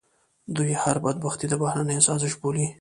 دوی 0.55 0.71
هر 0.83 0.97
بدبختي 1.03 1.45
د 1.49 1.53
بهرنیو 1.61 2.05
سازش 2.07 2.33
بولي. 2.41 2.65